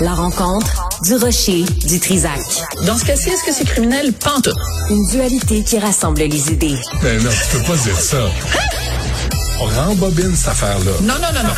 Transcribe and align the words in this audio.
La 0.00 0.12
rencontre 0.14 0.88
du 1.02 1.14
rocher 1.16 1.64
du 1.86 1.98
Trisac. 2.00 2.40
Dans 2.84 2.96
ce 2.98 3.04
cas-ci, 3.04 3.30
est-ce 3.30 3.44
que 3.44 3.52
c'est 3.52 3.64
criminel? 3.64 4.12
Pente. 4.12 4.48
Une 4.90 5.06
dualité 5.10 5.62
qui 5.62 5.78
rassemble 5.78 6.20
les 6.20 6.50
idées. 6.52 6.76
Ben 7.02 7.22
non, 7.22 7.30
tu 7.30 7.56
peux 7.58 7.64
pas 7.64 7.76
dire 7.76 7.98
ça. 7.98 8.18
On 9.60 9.64
rembobine 9.66 10.34
cette 10.36 10.48
affaire-là. 10.48 10.92
Non, 11.02 11.14
non, 11.14 11.32
non, 11.34 11.42
non. 11.42 11.54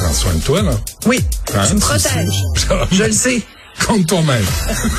Prends 0.00 0.12
soin 0.14 0.32
de 0.34 0.40
toi, 0.42 0.62
là. 0.62 0.72
Oui, 1.06 1.20
Hein? 1.54 1.64
tu 1.68 1.74
me 1.74 1.80
protèges. 1.80 2.42
Je 2.92 3.04
le 3.04 3.12
sais. 3.12 3.42
Compte 3.86 4.06
toi-même. 4.06 4.44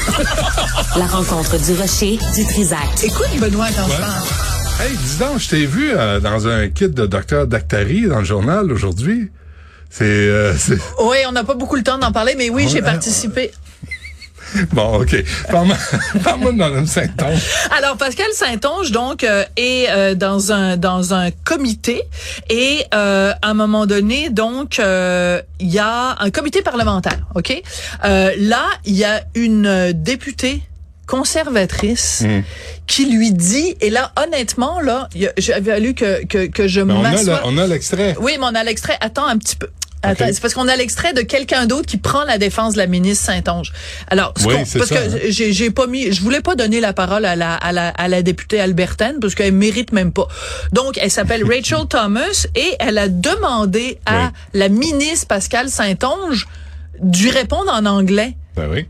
La 0.97 1.07
rencontre 1.07 1.57
du 1.57 1.73
rocher 1.73 2.19
du 2.35 2.45
Trisac. 2.45 2.79
Écoute, 3.03 3.27
Benoît, 3.39 3.67
quand 3.75 3.87
je 3.87 3.97
parle. 3.97 4.23
Hey, 4.81 4.95
dis 4.97 5.17
donc, 5.17 5.39
je 5.39 5.49
t'ai 5.49 5.65
vu 5.65 5.91
euh, 5.95 6.19
dans 6.19 6.47
un 6.47 6.67
kit 6.67 6.89
de 6.89 7.05
docteur 7.05 7.47
Dactari 7.47 8.07
dans 8.07 8.19
le 8.19 8.25
journal 8.25 8.71
aujourd'hui. 8.71 9.31
C'est... 9.95 10.03
euh, 10.05 10.55
c'est- 10.57 10.79
Oui, 11.03 11.17
on 11.27 11.31
n'a 11.33 11.43
pas 11.43 11.53
beaucoup 11.53 11.75
le 11.75 11.83
temps 11.83 11.99
d'en 11.99 12.11
parler, 12.11 12.33
mais 12.35 12.49
oui, 12.49 12.67
j'ai 12.67 12.81
participé. 12.81 13.51
Bon, 14.71 15.01
OK. 15.01 15.15
Parle-moi 15.49 15.75
de 16.51 16.57
Mme 16.57 16.85
Saint-Onge. 16.85 17.39
Alors 17.75 17.97
Pascal 17.97 18.27
Saint-Onge 18.33 18.91
donc 18.91 19.23
euh, 19.23 19.43
est 19.57 19.87
euh, 19.89 20.13
dans 20.13 20.51
un 20.51 20.77
dans 20.77 21.15
un 21.15 21.31
comité 21.31 22.03
et 22.51 22.83
euh, 22.93 23.31
à 23.41 23.49
un 23.49 23.53
moment 23.55 23.87
donné 23.87 24.29
donc 24.29 24.77
euh, 24.77 25.41
il 25.59 25.71
y 25.71 25.79
a 25.79 26.17
un 26.19 26.29
comité 26.29 26.61
parlementaire, 26.61 27.17
OK? 27.33 27.51
Euh, 28.05 28.31
Là, 28.37 28.65
il 28.85 28.93
y 28.95 29.05
a 29.05 29.23
une 29.33 29.91
députée 29.93 30.61
conservatrice 31.07 32.23
qui 32.85 33.05
lui 33.09 33.31
dit 33.31 33.75
et 33.81 33.89
là 33.89 34.11
honnêtement 34.23 34.79
là, 34.81 35.09
j'avais 35.37 35.79
lu 35.79 35.95
que 35.95 36.25
que 36.25 36.45
que 36.47 36.67
je 36.67 36.81
m'assois 36.81 37.41
on 37.45 37.57
a 37.57 37.65
l'extrait. 37.65 38.15
Oui, 38.19 38.33
mais 38.39 38.45
on 38.45 38.55
a 38.55 38.63
l'extrait. 38.63 38.97
Attends 39.01 39.25
un 39.25 39.37
petit 39.37 39.55
peu. 39.55 39.67
Attends, 40.03 40.25
c'est 40.31 40.41
parce 40.41 40.53
qu'on 40.53 40.67
a 40.67 40.75
l'extrait 40.75 41.13
de 41.13 41.21
quelqu'un 41.21 41.65
d'autre 41.65 41.85
qui 41.87 41.97
prend 41.97 42.23
la 42.25 42.37
défense 42.37 42.73
de 42.73 42.77
la 42.79 42.87
ministre 42.87 43.25
Saint-Onge. 43.25 43.71
Alors, 44.09 44.33
ce 44.37 44.45
Oui, 44.45 44.55
qu'on- 44.55 44.65
c'est 44.65 44.77
parce 44.79 44.89
ça, 44.89 44.95
que 44.97 45.15
hein. 45.15 45.19
j'ai 45.29 45.53
j'ai 45.53 45.71
pas 45.71 45.87
mis, 45.87 46.11
je 46.11 46.21
voulais 46.21 46.41
pas 46.41 46.55
donner 46.55 46.79
la 46.81 46.93
parole 46.93 47.25
à 47.25 47.35
la 47.35 47.55
à 47.55 47.71
la, 47.71 47.87
à 47.89 48.07
la 48.07 48.21
députée 48.21 48.59
Albertaine 48.59 49.17
parce 49.21 49.33
qu'elle 49.35 49.53
mérite 49.53 49.91
même 49.93 50.11
pas. 50.11 50.27
Donc, 50.73 50.97
elle 51.01 51.09
s'appelle 51.11 51.43
Rachel 51.45 51.87
Thomas 51.89 52.47
et 52.55 52.75
elle 52.79 52.97
a 52.97 53.07
demandé 53.07 53.99
à 54.05 54.25
Oui. 54.25 54.31
la 54.53 54.69
ministre 54.69 55.27
Pascal 55.27 55.69
Saint-Onge 55.69 56.47
d'y 56.99 57.29
répondre 57.29 57.71
en 57.73 57.85
anglais. 57.85 58.35
Ben 58.55 58.67
oui. 58.71 58.85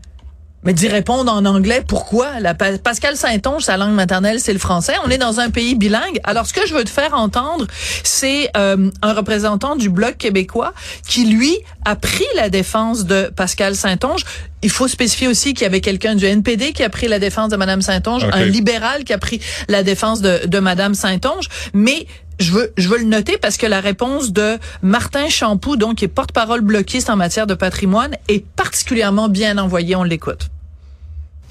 Mais 0.64 0.72
d'y 0.72 0.88
répondre 0.88 1.30
en 1.32 1.44
anglais, 1.44 1.82
pourquoi? 1.86 2.40
La 2.40 2.54
Pascal 2.54 3.16
Saint-Onge, 3.16 3.62
sa 3.62 3.76
langue 3.76 3.94
maternelle, 3.94 4.40
c'est 4.40 4.52
le 4.52 4.58
français. 4.58 4.94
On 5.04 5.10
est 5.10 5.18
dans 5.18 5.40
un 5.40 5.50
pays 5.50 5.74
bilingue. 5.74 6.20
Alors, 6.24 6.46
ce 6.46 6.54
que 6.54 6.66
je 6.66 6.74
veux 6.74 6.84
te 6.84 6.90
faire 6.90 7.14
entendre, 7.14 7.66
c'est 8.02 8.50
euh, 8.56 8.90
un 9.02 9.12
représentant 9.12 9.76
du 9.76 9.90
Bloc 9.90 10.16
québécois 10.16 10.72
qui, 11.06 11.26
lui, 11.26 11.58
a 11.84 11.96
pris 11.96 12.24
la 12.34 12.48
défense 12.48 13.04
de 13.04 13.30
Pascal 13.36 13.76
Saint-Onge. 13.76 14.24
Il 14.62 14.70
faut 14.70 14.88
spécifier 14.88 15.28
aussi 15.28 15.52
qu'il 15.52 15.64
y 15.64 15.66
avait 15.66 15.82
quelqu'un 15.82 16.14
du 16.14 16.24
NPD 16.24 16.72
qui 16.72 16.82
a 16.82 16.88
pris 16.88 17.08
la 17.08 17.18
défense 17.18 17.50
de 17.50 17.56
Madame 17.56 17.82
Saint-Onge, 17.82 18.26
un 18.32 18.44
libéral 18.44 19.04
qui 19.04 19.12
a 19.12 19.18
pris 19.18 19.40
la 19.68 19.82
défense 19.82 20.22
de, 20.22 20.46
de 20.46 20.58
Madame 20.58 20.94
Saint-Onge. 20.94 21.48
Mais 21.74 22.06
je 22.40 22.52
veux, 22.52 22.72
je 22.78 22.88
veux 22.88 22.98
le 22.98 23.04
noter 23.04 23.36
parce 23.36 23.58
que 23.58 23.66
la 23.66 23.80
réponse 23.80 24.32
de 24.32 24.58
Martin 24.82 25.28
Champoux, 25.28 25.76
donc 25.76 25.96
qui 25.96 26.06
est 26.06 26.08
porte-parole 26.08 26.62
bloquiste 26.62 27.10
en 27.10 27.16
matière 27.16 27.46
de 27.46 27.54
patrimoine, 27.54 28.16
est 28.28 28.44
particulièrement 28.56 29.28
bien 29.28 29.58
envoyée. 29.58 29.96
On 29.96 30.02
l'écoute. 30.02 30.48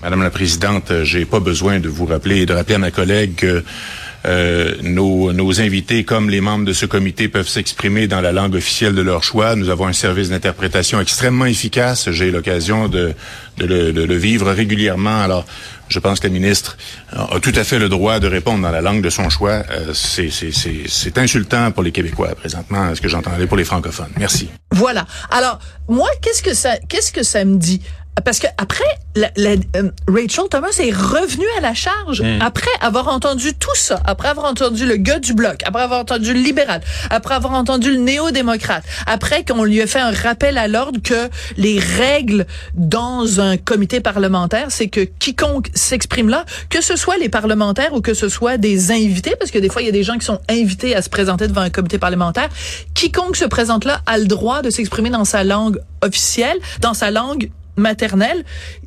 Madame 0.04 0.22
la 0.22 0.30
Présidente, 0.30 0.92
euh, 0.92 1.06
j'ai 1.06 1.24
pas 1.24 1.40
besoin 1.40 1.80
de 1.80 1.88
vous 1.88 2.06
rappeler 2.06 2.42
et 2.42 2.46
de 2.46 2.54
rappeler 2.54 2.76
à 2.76 2.80
ma 2.80 2.92
collègue 2.92 3.36
que 3.36 3.64
euh, 4.26 4.76
nos, 4.82 5.62
invités, 5.62 6.04
comme 6.04 6.30
les 6.30 6.42
membres 6.42 6.66
de 6.66 6.74
ce 6.74 6.86
comité, 6.86 7.30
peuvent 7.30 7.48
s'exprimer 7.48 8.08
dans 8.08 8.20
la 8.20 8.34
langue 8.34 8.56
officielle 8.56 8.96
de 8.96 9.02
leur 9.02 9.24
choix. 9.24 9.56
Nous 9.56 9.70
avons 9.70 9.88
un 9.88 9.94
service 9.94 10.30
d'interprétation 10.30 11.00
extrêmement 11.00 11.46
efficace. 11.46 12.12
J'ai 12.12 12.32
l'occasion 12.32 12.90
de, 12.90 13.14
le, 13.60 14.16
vivre 14.16 14.52
régulièrement. 14.52 15.22
Alors, 15.22 15.46
je 15.88 16.00
pense 16.00 16.20
que 16.20 16.28
la 16.28 16.34
ministre 16.34 16.78
a 17.14 17.40
tout 17.42 17.54
à 17.56 17.64
fait 17.64 17.80
le 17.80 17.88
droit 17.88 18.20
de 18.20 18.28
répondre 18.28 18.62
dans 18.62 18.72
la 18.72 18.82
langue 18.82 19.02
de 19.02 19.10
son 19.10 19.30
choix. 19.30 19.64
Euh, 19.72 19.94
c'est 19.94 21.18
insultant 21.18 21.72
pour 21.72 21.84
les 21.84 21.94
Québécois 21.94 22.36
présentement, 22.36 22.94
ce 22.94 23.00
que 23.00 23.08
j'entendais 23.08 23.48
pour 23.48 23.58
les 23.58 23.66
francophones. 23.66 24.12
Merci. 24.18 24.50
Voilà. 24.72 25.06
Alors, 25.32 25.60
moi, 25.88 26.10
qu'est-ce 26.22 26.44
que 26.44 26.54
ça, 26.54 26.78
qu'est-ce 26.90 27.12
que 27.14 27.24
ça 27.24 27.46
me 27.46 27.58
dit? 27.58 27.82
Parce 28.24 28.40
que 28.40 28.48
après, 28.58 28.84
la, 29.16 29.32
la- 29.36 29.56
euh, 29.76 29.90
Rachel 30.08 30.46
Thomas 30.50 30.70
est 30.80 30.92
revenue 30.92 31.46
à 31.58 31.62
la 31.62 31.74
charge 31.74 32.22
après 32.42 32.70
avoir 32.80 33.08
entendu 33.10 33.54
tout 33.54 33.76
ça, 33.76 34.00
après 34.06 34.30
avoir 34.30 34.46
entendu 34.50 34.86
le 34.86 34.96
gars 34.98 35.20
du 35.20 35.34
bloc, 35.34 35.62
après 35.66 35.82
avoir 35.82 36.00
entendu 36.00 36.34
le 36.34 36.40
libéral, 36.40 36.82
après 37.10 37.34
avoir 37.36 37.54
entendu 37.54 37.92
le 37.92 37.98
néo-démocrate, 37.98 38.84
après 39.08 39.44
qu'on 39.44 39.64
lui 39.64 39.82
a 39.82 39.88
fait 39.88 40.00
un 40.00 40.12
rappel 40.12 40.58
à 40.58 40.68
l'ordre 40.68 41.00
que 41.04 41.28
les 41.58 41.80
règles 41.80 42.46
dans 42.76 43.40
un 43.42 43.58
comité 43.58 44.00
parlementaire, 44.00 44.68
c'est 44.70 44.88
que 44.88 45.02
quiconque 45.02 45.70
s'exprime 45.74 46.30
là, 46.30 46.46
que 46.70 46.82
ce 46.82 46.96
soit 46.96 47.18
les 47.18 47.30
parlementaires 47.30 47.94
ou 47.94 48.02
que 48.02 48.14
ce 48.14 48.30
soit 48.30 48.58
des 48.58 48.92
invités, 48.92 49.36
parce 49.40 49.52
que 49.52 49.60
des 49.60 49.70
fois 49.70 49.82
il 49.82 49.86
y 49.86 49.90
a 49.90 49.94
des 49.94 50.04
gens 50.04 50.18
qui 50.18 50.26
sont 50.26 50.40
invités 50.50 50.96
à 50.96 51.02
se 51.02 51.10
présenter 51.10 51.48
devant 51.48 51.62
un 51.62 51.70
comité 51.72 51.98
parlementaire, 51.98 52.50
quiconque 52.94 53.36
se 53.36 53.46
présente 53.46 53.86
là 53.86 54.02
a 54.06 54.18
le 54.18 54.26
droit 54.26 54.62
de 54.62 54.70
s'exprimer 54.70 55.10
dans 55.10 55.26
sa 55.26 55.44
langue 55.44 55.80
officielle, 56.02 56.58
dans 56.80 56.94
sa 56.94 57.12
langue 57.12 57.50
maternelle, 57.78 58.44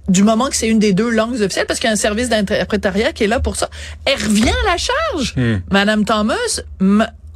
du 0.09 0.23
moment 0.23 0.49
que 0.49 0.57
c'est 0.57 0.69
une 0.69 0.79
des 0.79 0.93
deux 0.93 1.11
langues 1.11 1.41
officielles, 1.41 1.67
parce 1.67 1.81
qu'il 1.81 1.89
y 1.89 1.91
a 1.91 1.93
un 1.93 1.97
service 1.97 2.29
d'interprétariat 2.29 3.13
qui 3.13 3.25
est 3.25 3.29
là 3.29 3.41
pour 3.41 3.57
ça. 3.57 3.69
Elle 4.05 4.23
revient 4.23 4.55
à 4.65 4.73
la 4.73 4.77
charge. 4.77 5.35
Madame 5.71 6.05
Thomas, 6.05 6.35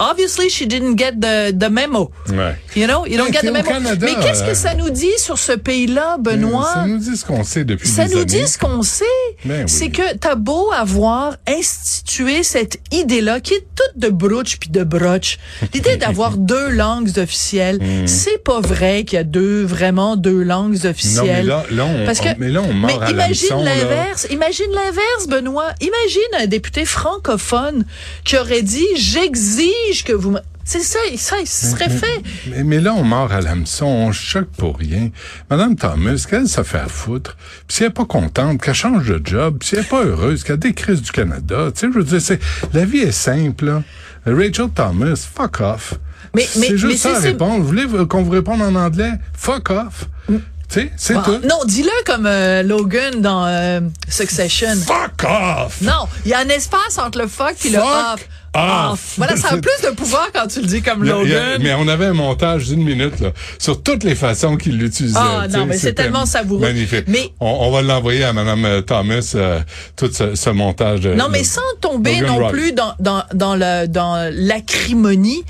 obviously 0.01 0.49
she 0.51 0.67
didn't 0.67 0.97
get 0.99 1.13
the, 1.21 1.53
the 1.57 1.71
memo. 1.71 2.11
Ouais. 2.29 2.57
You 2.75 2.87
know, 2.87 3.07
you 3.07 3.17
don't 3.17 3.33
get 3.33 3.41
the 3.43 3.53
memo. 3.53 3.63
Canada, 3.69 4.07
Mais 4.07 4.15
qu'est-ce 4.25 4.43
euh, 4.43 4.49
que 4.49 4.55
ça 4.55 4.75
nous 4.75 4.91
dit 4.91 5.13
sur 5.19 5.39
ce 5.39 5.53
pays-là, 5.53 6.17
Benoît? 6.19 6.71
Ça 6.75 6.87
nous 6.87 6.99
dit 6.99 7.17
ce 7.17 7.25
qu'on 7.25 7.45
sait 7.45 7.65
depuis 7.65 7.89
Ça 7.89 8.07
des 8.07 8.15
nous 8.15 8.21
années. 8.23 8.27
dit 8.43 8.49
ce 8.49 8.59
qu'on 8.59 8.83
sait. 8.83 9.05
Ben 9.45 9.65
oui. 9.65 9.69
C'est 9.69 9.91
que 9.91 10.17
t'as 10.17 10.35
beau 10.35 10.71
avoir 10.73 11.37
institué 11.47 12.43
cette 12.43 12.79
idée-là, 12.91 13.41
qui 13.41 13.55
est 13.55 13.67
toute 13.77 13.97
de 14.03 14.09
brouche 14.09 14.59
puis 14.59 14.71
de 14.71 14.83
broche, 14.85 15.39
l'idée 15.75 15.97
d'avoir 15.97 16.37
deux 16.37 16.69
langues 16.71 17.11
officielles, 17.19 17.79
Hmm. 17.81 18.07
c'est 18.07 18.43
pas 18.43 18.61
vrai 18.61 19.05
qu'il 19.05 19.17
y 19.17 19.21
a 19.21 19.25
deux, 19.25 19.63
vraiment 19.65 20.17
deux 20.17 20.43
langues 20.43 20.75
Non, 20.75 20.81
mais 20.85 20.91
officielles. 20.91 21.47
là, 21.47 21.65
là, 21.71 21.85
on, 21.87 22.05
Parce 22.07 22.21
que, 22.21 22.29
on- 22.29 22.35
mais 22.39 22.49
là, 22.49 22.63
on 22.63 22.73
mais 22.75 22.93
à 23.01 23.11
imagine 23.11 23.63
l'inverse, 23.63 24.27
imagine 24.31 24.71
l'inverse, 24.75 25.27
Benoît. 25.29 25.71
Imagine 25.81 26.43
un 26.43 26.47
député 26.47 26.85
francophone 26.85 27.85
qui 28.25 28.37
aurait 28.39 28.63
dit, 28.63 28.87
j'exige 28.97 29.90
que 30.05 30.13
vous, 30.13 30.37
c'est 30.65 30.81
ça, 30.81 30.99
ça, 31.17 31.37
il 31.41 31.47
serait 31.47 31.89
fait. 31.91 32.23
Mais, 32.49 32.63
mais 32.65 32.81
là, 32.81 32.95
on 32.95 33.03
mord 33.05 33.33
à 33.33 33.41
l'hameçon, 33.41 33.87
on 33.87 34.13
choque 34.13 34.51
pour 34.57 34.79
rien. 34.79 35.11
Madame 35.51 35.77
Thomas, 35.77 36.25
qu'elle 36.29 36.49
se 36.49 36.63
fait 36.63 36.79
à 36.79 36.89
foutre, 36.89 37.37
puis 37.67 37.77
si 37.77 37.83
elle 37.83 37.89
est 37.91 37.93
pas 37.93 38.05
contente, 38.05 38.61
qu'elle 38.63 38.75
change 38.75 39.07
de 39.07 39.21
job, 39.25 39.57
puis 39.59 39.69
si 39.69 39.75
elle 39.77 39.81
est 39.83 39.89
pas 39.89 40.05
heureuse, 40.05 40.45
qu'elle 40.45 40.59
décrise 40.59 41.03
du 41.03 41.11
Canada, 41.11 41.71
tu 41.75 41.81
sais, 41.81 41.87
je 41.93 41.99
veux 41.99 42.05
dire, 42.05 42.21
c'est, 42.21 42.41
la 42.73 42.85
vie 42.85 42.99
est 43.01 43.13
simple, 43.13 43.65
là. 43.67 43.83
Rachel 44.27 44.69
Thomas, 44.75 45.17
fuck 45.35 45.61
off. 45.61 45.95
Mais- 46.35 46.49
mais- 46.57 46.69
c'est 46.69 46.79
juste 46.79 46.99
ça 46.99 47.17
à 47.17 47.19
répondre. 47.21 47.61
Vous 47.63 47.67
voulez 47.67 47.87
qu'on 48.07 48.23
vous 48.23 48.31
réponde 48.31 48.63
en 48.63 48.75
anglais? 48.77 49.13
Fuck 49.37 49.71
off. 49.71 50.07
Tu 50.29 50.37
sais, 50.83 50.93
c'est 50.97 51.15
Bon, 51.15 51.23
tout. 51.23 51.41
non, 51.49 51.65
dis-le 51.67 51.91
comme 52.07 52.27
euh, 52.27 52.63
Logan 52.63 53.21
dans 53.21 53.45
euh, 53.45 53.81
Succession. 54.09 54.77
Fuck 54.87 55.25
off! 55.29 55.81
Non, 55.83 56.07
il 56.25 56.31
y 56.31 56.35
a 56.35 56.39
un 56.39 56.49
espace 56.49 56.97
entre 56.99 57.19
le 57.19 57.27
fuck 57.27 57.57
et 57.65 57.71
le 57.71 57.79
off. 57.79 58.29
Off. 58.55 59.15
Voilà, 59.17 59.37
ça 59.37 59.49
a 59.49 59.57
plus 59.59 59.89
de 59.89 59.95
pouvoir 59.95 60.29
quand 60.33 60.47
tu 60.49 60.61
le 60.61 60.67
dis 60.67 60.83
comme 60.83 61.03
a- 61.03 61.07
Logan. 61.07 61.61
mais 61.63 61.75
on 61.75 61.87
avait 61.89 62.07
un 62.07 62.13
montage 62.13 62.67
d'une 62.67 62.83
minute 62.83 63.21
là, 63.21 63.31
sur 63.59 63.83
toutes 63.83 64.05
les 64.05 64.15
façons 64.15 64.57
qu'il 64.57 64.79
l'utilisait. 64.79 65.19
Ah, 65.21 65.47
non, 65.49 65.67
mais 65.67 65.77
c'est 65.79 65.93
tellement 65.95 66.27
savoureux. 66.27 66.61
Magnifique. 66.67 67.05
Mais- 67.09 67.33
on, 67.41 67.47
on 67.61 67.71
va 67.71 67.83
l'envoyer 67.83 68.25
à 68.25 68.33
Mme 68.33 68.83
Thomas, 68.83 69.33
euh, 69.35 69.61
tout 69.97 70.11
ce, 70.13 70.35
ce 70.35 70.51
montage. 70.51 71.07
Non, 71.07 71.29
mais 71.31 71.45
sans 71.45 71.61
tomber 71.81 72.21
Logan 72.21 72.39
non 72.41 72.49
plus 72.51 72.73
dans, 72.73 72.95
dans, 72.99 73.23
dans, 73.35 73.55
le, 73.57 73.87
dans 73.87 74.31
l'acrimonie. 74.33 75.45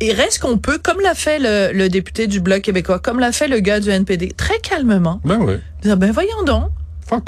Il 0.00 0.12
reste 0.12 0.40
qu'on 0.40 0.58
peut, 0.58 0.78
comme 0.82 1.00
l'a 1.00 1.14
fait 1.14 1.38
le, 1.38 1.70
le 1.72 1.88
député 1.88 2.26
du 2.26 2.40
Bloc 2.40 2.62
québécois, 2.62 2.98
comme 2.98 3.20
l'a 3.20 3.30
fait 3.30 3.46
le 3.46 3.60
gars 3.60 3.78
du 3.78 3.88
NPD, 3.88 4.32
très 4.36 4.58
calmement, 4.58 5.20
Ben 5.24 5.38
oui. 5.40 5.54
dire, 5.82 5.96
ben 5.96 6.10
voyons 6.10 6.42
donc. 6.44 6.64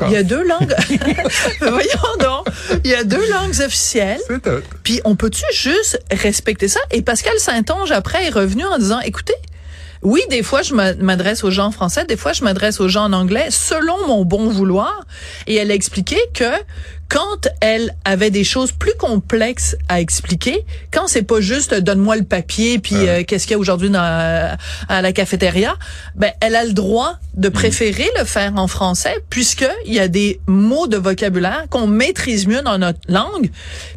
Il 0.07 0.13
y 0.13 0.17
a 0.17 0.23
deux 0.23 0.43
langues, 0.47 0.75
voyons 1.61 2.17
donc, 2.21 2.47
il 2.85 2.91
y 2.91 2.95
a 2.95 3.05
deux 3.05 3.29
langues 3.31 3.61
officielles. 3.61 4.21
C'est 4.27 4.43
tout. 4.43 4.63
Puis 4.83 5.01
on 5.05 5.17
peut-tu 5.17 5.43
juste 5.53 6.01
respecter 6.11 6.69
ça? 6.69 6.81
Et 6.91 7.03
Pascal 7.03 7.39
Saint-Onge, 7.39 7.93
après, 7.93 8.27
est 8.27 8.31
revenu 8.31 8.65
en 8.65 8.79
disant, 8.79 9.01
écoutez, 9.01 9.35
oui, 10.03 10.21
des 10.31 10.43
fois, 10.43 10.61
je 10.63 10.75
m'a- 10.75 10.95
m'adresse 10.95 11.45
aux 11.45 11.51
gens 11.51 11.71
français, 11.71 12.05
des 12.05 12.17
fois, 12.17 12.33
je 12.35 12.45
m'adresse 12.45 12.79
aux 12.81 12.89
gens 12.89 13.05
en 13.05 13.13
anglais, 13.15 13.47
selon 13.51 14.07
mon 14.07 14.25
bon 14.25 14.49
vouloir. 14.49 15.05
Et 15.47 15.55
elle 15.57 15.71
a 15.71 15.75
expliqué 15.75 16.19
que 16.35 16.45
quand 17.15 17.47
elle 17.61 17.95
avait 18.05 18.33
des 18.33 18.43
choses 18.43 18.73
plus 18.73 18.95
complexes 18.99 19.77
à 19.89 20.01
expliquer, 20.01 20.67
quand 20.93 21.07
c'est 21.07 21.23
pas 21.23 21.41
juste 21.41 21.73
euh, 21.73 21.81
donne-moi 21.81 22.17
le 22.17 22.25
papier 22.25 22.81
puis 22.81 22.97
euh, 22.97 23.23
qu'est-ce 23.23 23.47
qu'il 23.47 23.53
y 23.53 23.55
a 23.55 23.59
aujourd'hui 23.59 23.89
dans 23.89 24.57
à 24.89 25.01
la 25.01 25.13
cafétéria, 25.13 25.77
ben 26.17 26.33
elle 26.41 26.57
a 26.57 26.65
le 26.65 26.73
droit 26.73 27.19
de 27.35 27.49
préférer 27.49 28.11
le 28.19 28.25
faire 28.25 28.55
en 28.57 28.67
français 28.67 29.23
puisque 29.31 29.65
il 29.87 29.95
y 29.95 30.01
a 30.01 30.09
des 30.09 30.41
mots 30.49 30.89
de 30.89 30.97
vocabulaire 30.97 31.67
qu'on 31.71 31.87
maîtrise 31.87 32.49
mieux 32.49 32.63
dans 32.63 32.79
notre 32.79 32.99
langue. 33.09 33.49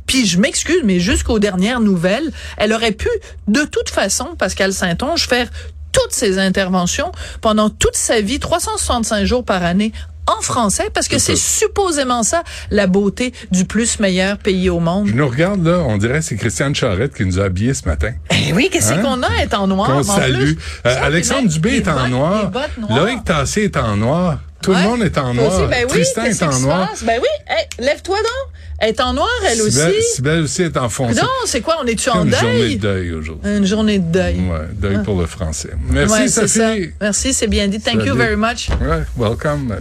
Puis 0.06 0.28
je 0.28 0.38
m'excuse, 0.40 0.82
mais 0.84 1.00
jusqu'aux 1.00 1.40
dernières 1.40 1.80
nouvelles, 1.80 2.32
elle 2.58 2.72
aurait 2.72 2.92
pu 2.92 3.10
de 3.48 3.64
toute 3.64 3.90
façon, 3.90 4.36
Pascal 4.38 4.74
Saint-Onge, 4.74 5.28
faire 5.28 5.50
toutes 5.92 6.14
ses 6.14 6.38
interventions 6.38 7.12
pendant 7.42 7.72
toute 7.72 7.96
sa 7.96 8.22
vie, 8.22 8.38
365 8.38 9.26
jours 9.26 9.44
par 9.44 9.64
année 9.64 9.92
en 10.28 10.42
français 10.42 10.90
parce 10.94 11.08
que 11.08 11.18
c'est 11.18 11.36
supposément 11.36 12.24
ça 12.24 12.44
la 12.72 12.88
beauté 12.88 13.34
du 13.52 13.66
plus 13.66 14.00
meilleur 14.00 14.38
pays 14.38 14.70
au 14.70 14.80
monde. 14.80 15.08
Je 15.08 15.14
nous 15.14 15.28
regarde 15.28 15.66
là, 15.66 15.80
on 15.88 15.98
dirait 15.98 16.22
c'est 16.22 16.36
Christiane 16.36 16.76
Charrette 16.76 17.14
qui 17.14 17.26
nous 17.26 17.40
a 17.40 17.46
habillés 17.46 17.74
ce 17.74 17.88
matin. 17.88 18.12
Eh 18.32 18.54
oui, 18.54 18.70
qu'est-ce 18.72 18.94
hein? 18.94 19.02
qu'on 19.02 19.24
a? 19.24 19.28
Est 19.42 19.54
en 19.54 19.68
noir. 19.68 19.92
Qu'on 19.92 20.04
salue. 20.04 20.54
Euh, 20.86 20.96
Alexandre 21.04 21.48
Dubé 21.48 21.78
est 21.78 21.88
en 21.88 22.08
noir. 22.08 22.52
Loïc 22.90 23.24
Tassé 23.24 23.64
est 23.64 23.78
en 23.78 23.98
noir. 23.98 24.40
Tout 24.62 24.72
le 24.72 24.82
monde 24.82 25.04
est 25.04 25.18
en 25.18 25.34
noir. 25.34 25.68
Ben 25.70 25.86
oui, 25.86 25.90
Tristan 25.90 26.24
est 26.24 26.44
en 26.44 26.60
noir. 26.60 26.90
Ben 27.04 27.20
oui, 27.22 27.56
lève-toi 27.80 28.18
donc. 28.18 28.54
Elle 28.80 28.90
est 28.90 29.00
en 29.00 29.14
noir, 29.14 29.30
elle 29.50 29.62
aussi. 29.64 29.80
Sibelle 30.14 30.42
aussi 30.42 30.62
est 30.62 30.78
en 30.78 30.88
foncé. 30.88 31.20
Non, 31.20 31.28
c'est 31.46 31.62
quoi? 31.62 31.78
On 31.82 31.88
est-tu 31.88 32.10
en 32.10 32.26
deuil? 32.26 32.34
Une 32.34 32.40
journée 32.40 32.76
de 32.76 32.82
deuil 32.82 33.12
aujourd'hui. 33.14 33.58
Une 33.58 33.66
journée 33.66 34.00
de 34.00 34.12
deuil. 34.12 34.36
Ouais, 34.36 34.68
deuil 34.74 35.04
pour 35.04 35.20
le 35.20 35.26
français. 35.26 35.72
Merci, 35.90 36.30
Sophie. 36.30 36.92
Merci, 37.02 37.34
c'est 37.34 37.48
bien 37.48 37.68
dit. 37.68 37.80
Thank 37.80 38.06
you 38.06 38.16
very 38.16 38.36
much. 38.36 38.70
Ouais, 38.82 39.04
welcome. 39.18 39.74